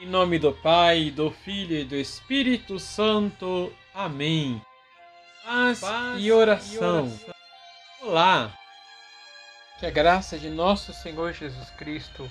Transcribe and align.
Em 0.00 0.06
nome 0.06 0.38
do 0.38 0.52
Pai, 0.52 1.10
do 1.10 1.28
Filho 1.28 1.76
e 1.76 1.84
do 1.84 1.96
Espírito 1.96 2.78
Santo. 2.78 3.72
Amém. 3.92 4.62
Paz, 5.44 5.80
Paz 5.80 6.22
e, 6.22 6.30
oração. 6.30 6.76
e 6.76 6.78
oração. 6.78 7.34
Olá. 8.02 8.58
Que 9.80 9.86
a 9.86 9.90
graça 9.90 10.38
de 10.38 10.48
nosso 10.48 10.92
Senhor 10.92 11.32
Jesus 11.32 11.68
Cristo, 11.70 12.30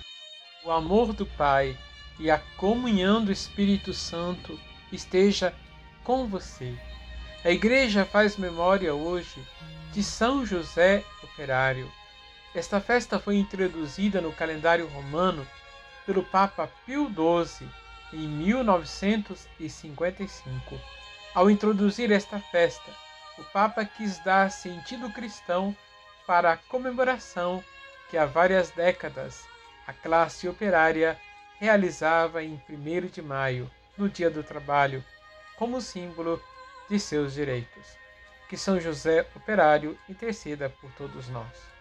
o 0.63 0.71
amor 0.71 1.11
do 1.11 1.25
Pai 1.25 1.77
e 2.17 2.31
a 2.31 2.39
comunhão 2.55 3.25
do 3.25 3.33
Espírito 3.33 3.93
Santo 3.93 4.57
esteja 4.89 5.53
com 6.05 6.25
você. 6.25 6.73
A 7.43 7.51
igreja 7.51 8.05
faz 8.05 8.37
memória 8.37 8.93
hoje 8.93 9.45
de 9.91 10.01
São 10.01 10.45
José 10.45 11.03
Operário. 11.21 11.91
Esta 12.55 12.79
festa 12.79 13.19
foi 13.19 13.35
introduzida 13.35 14.21
no 14.21 14.31
calendário 14.31 14.87
romano 14.87 15.45
pelo 16.07 16.23
Papa 16.23 16.67
Pio 16.85 17.07
XII 17.07 17.69
em 18.13 18.27
1955. 18.27 20.79
Ao 21.35 21.51
introduzir 21.51 22.11
esta 22.11 22.39
festa, 22.39 22.89
o 23.37 23.43
Papa 23.43 23.85
quis 23.85 24.17
dar 24.23 24.49
sentido 24.49 25.11
cristão 25.11 25.77
para 26.25 26.53
a 26.53 26.57
comemoração 26.57 27.63
que 28.09 28.17
há 28.17 28.25
várias 28.25 28.71
décadas 28.71 29.45
a 29.85 29.93
classe 29.93 30.49
operária 30.49 31.15
realizava 31.59 32.43
em 32.43 32.59
1 32.69 33.07
de 33.07 33.21
maio, 33.21 33.69
no 33.97 34.09
Dia 34.09 34.29
do 34.29 34.43
Trabalho, 34.43 35.01
como 35.57 35.81
símbolo 35.81 36.41
de 36.89 36.99
seus 36.99 37.33
direitos. 37.33 37.97
Que 38.47 38.57
São 38.57 38.79
José 38.79 39.27
Operário 39.35 39.97
interceda 40.07 40.69
por 40.69 40.91
todos 40.91 41.27
nós. 41.29 41.76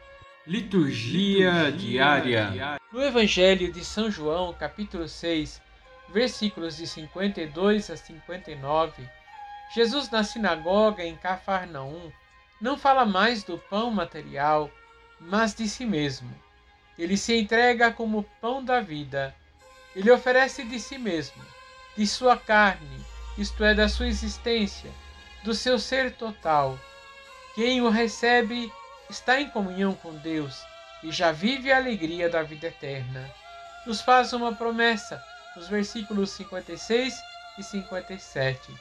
Liturgia, 0.47 1.73
diária. 1.73 2.79
No 2.93 3.03
Evangelho 3.03 3.73
de 3.73 3.85
São 3.85 4.09
João, 4.09 4.55
capítulo 4.55 5.09
6, 5.09 5.61
versículos 6.11 6.77
de 6.77 6.87
52 6.87 7.91
a 7.91 7.97
59, 7.97 9.03
Jesus 9.75 10.09
na 10.09 10.23
sinagoga 10.23 11.03
em 11.03 11.17
Cafarnaum 11.17 12.13
não 12.61 12.79
fala 12.79 13.05
mais 13.05 13.43
do 13.43 13.59
pão 13.59 13.91
material, 13.91 14.71
mas 15.19 15.53
de 15.53 15.69
si 15.69 15.85
mesmo. 15.85 16.33
Ele 16.97 17.17
se 17.17 17.37
entrega 17.37 17.91
como 17.91 18.23
pão 18.41 18.65
da 18.65 18.81
vida. 18.81 19.35
Ele 19.97 20.13
oferece 20.13 20.63
de 20.63 20.79
si 20.79 20.97
mesmo, 20.97 21.43
de 21.97 22.07
sua 22.07 22.37
carne, 22.37 23.05
isto 23.37 23.65
é, 23.65 23.75
da 23.75 23.89
sua 23.89 24.07
existência, 24.07 24.93
do 25.43 25.53
seu 25.53 25.77
ser 25.77 26.13
total. 26.13 26.79
Quem 27.57 27.83
o 27.83 27.91
recebe 27.91 28.71
está 29.09 29.41
em 29.41 29.49
comunhão 29.49 29.95
com 29.95 30.15
Deus 30.17 30.65
e 31.03 31.11
já 31.11 31.33
vive 31.33 31.71
a 31.71 31.77
alegria 31.77 32.29
da 32.29 32.43
vida 32.43 32.67
eterna. 32.67 33.31
Nos 33.87 34.01
faz 34.01 34.33
uma 34.33 34.55
promessa 34.55 35.23
nos 35.55 35.69
versículos 35.69 36.31
56 36.31 37.15
e 37.59 37.63
57. 37.63 38.75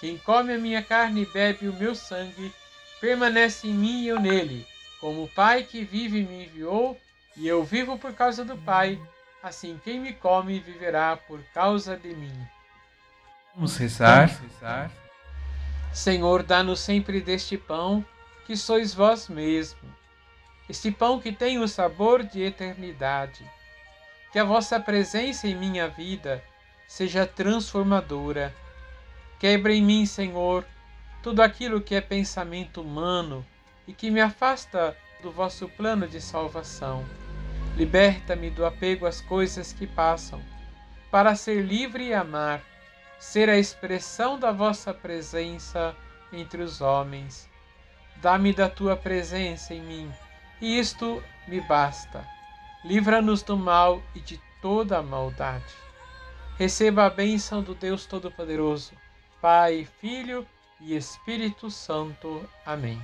Quem 0.00 0.18
come 0.18 0.54
a 0.54 0.58
minha 0.58 0.82
carne 0.82 1.22
e 1.22 1.26
bebe 1.26 1.68
o 1.68 1.72
meu 1.72 1.94
sangue, 1.94 2.52
permanece 3.00 3.68
em 3.68 3.74
mim 3.74 4.02
e 4.02 4.08
eu 4.08 4.20
nele, 4.20 4.66
como 5.00 5.24
o 5.24 5.28
Pai 5.28 5.62
que 5.62 5.84
vive 5.84 6.22
me 6.22 6.44
enviou, 6.44 6.98
e 7.36 7.48
eu 7.48 7.64
vivo 7.64 7.98
por 7.98 8.12
causa 8.12 8.44
do 8.44 8.56
Pai, 8.56 9.00
assim 9.42 9.80
quem 9.82 9.98
me 9.98 10.12
come 10.12 10.60
viverá 10.60 11.16
por 11.16 11.42
causa 11.54 11.96
de 11.96 12.14
mim. 12.14 12.46
Vamos 13.54 13.76
rezar. 13.76 14.28
Vamos 14.28 14.52
rezar. 14.52 14.90
Senhor, 15.92 16.42
dá-nos 16.42 16.80
sempre 16.80 17.20
deste 17.20 17.56
pão 17.56 18.04
que 18.46 18.56
sois 18.56 18.92
vós 18.92 19.28
mesmo, 19.28 19.78
este 20.68 20.90
pão 20.90 21.20
que 21.20 21.32
tem 21.32 21.58
o 21.58 21.68
sabor 21.68 22.22
de 22.22 22.42
eternidade. 22.42 23.44
Que 24.32 24.38
a 24.38 24.44
vossa 24.44 24.80
presença 24.80 25.46
em 25.46 25.54
minha 25.54 25.88
vida 25.88 26.42
seja 26.88 27.26
transformadora. 27.26 28.54
Quebre 29.38 29.74
em 29.74 29.82
mim, 29.82 30.06
Senhor, 30.06 30.64
tudo 31.22 31.42
aquilo 31.42 31.80
que 31.80 31.94
é 31.94 32.00
pensamento 32.00 32.80
humano 32.80 33.44
e 33.86 33.92
que 33.92 34.10
me 34.10 34.20
afasta 34.20 34.96
do 35.20 35.30
vosso 35.30 35.68
plano 35.68 36.08
de 36.08 36.20
salvação. 36.20 37.04
Liberta-me 37.76 38.50
do 38.50 38.64
apego 38.64 39.06
às 39.06 39.20
coisas 39.20 39.72
que 39.72 39.86
passam, 39.86 40.42
para 41.10 41.34
ser 41.34 41.62
livre 41.62 42.06
e 42.06 42.14
amar, 42.14 42.62
ser 43.18 43.48
a 43.48 43.58
expressão 43.58 44.38
da 44.38 44.52
vossa 44.52 44.94
presença 44.94 45.94
entre 46.32 46.62
os 46.62 46.80
homens 46.80 47.51
Dá-me 48.22 48.52
da 48.52 48.68
tua 48.68 48.96
presença 48.96 49.74
em 49.74 49.80
mim, 49.80 50.12
e 50.60 50.78
isto 50.78 51.20
me 51.48 51.60
basta. 51.60 52.24
Livra-nos 52.84 53.42
do 53.42 53.56
mal 53.56 54.00
e 54.14 54.20
de 54.20 54.40
toda 54.60 54.98
a 54.98 55.02
maldade. 55.02 55.74
Receba 56.56 57.04
a 57.04 57.10
bênção 57.10 57.60
do 57.60 57.74
Deus 57.74 58.06
Todo-Poderoso, 58.06 58.92
Pai, 59.40 59.88
Filho 60.00 60.46
e 60.80 60.94
Espírito 60.94 61.68
Santo. 61.68 62.48
Amém. 62.64 63.02